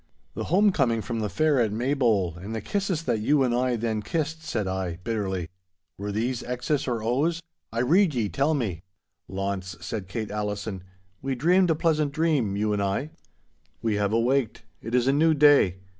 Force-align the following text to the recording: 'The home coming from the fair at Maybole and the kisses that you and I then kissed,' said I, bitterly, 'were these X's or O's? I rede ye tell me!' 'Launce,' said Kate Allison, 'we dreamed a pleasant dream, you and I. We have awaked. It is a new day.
'The 0.33 0.45
home 0.45 0.71
coming 0.71 0.99
from 0.99 1.19
the 1.19 1.29
fair 1.29 1.59
at 1.59 1.71
Maybole 1.71 2.35
and 2.41 2.55
the 2.55 2.59
kisses 2.61 3.03
that 3.03 3.19
you 3.19 3.43
and 3.43 3.53
I 3.53 3.75
then 3.75 4.01
kissed,' 4.01 4.41
said 4.43 4.67
I, 4.67 4.97
bitterly, 5.03 5.47
'were 5.95 6.11
these 6.11 6.41
X's 6.41 6.87
or 6.87 7.03
O's? 7.03 7.39
I 7.71 7.81
rede 7.81 8.15
ye 8.15 8.27
tell 8.27 8.55
me!' 8.55 8.81
'Launce,' 9.27 9.77
said 9.79 10.07
Kate 10.07 10.31
Allison, 10.31 10.83
'we 11.21 11.35
dreamed 11.35 11.69
a 11.69 11.75
pleasant 11.75 12.13
dream, 12.13 12.55
you 12.55 12.73
and 12.73 12.81
I. 12.81 13.11
We 13.83 13.93
have 13.97 14.11
awaked. 14.11 14.63
It 14.81 14.95
is 14.95 15.05
a 15.07 15.13
new 15.13 15.35
day. 15.35 15.75